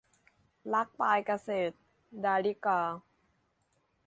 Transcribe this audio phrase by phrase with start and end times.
[0.73, 1.55] รักปลายเกสร-
[2.23, 2.79] ดาริกา